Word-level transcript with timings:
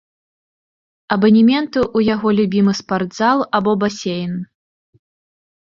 Абанементы 1.15 1.79
ў 1.97 2.15
яго 2.15 2.27
любімы 2.41 2.73
спартзал 2.81 3.37
або 3.61 3.71
басейн. 3.87 4.33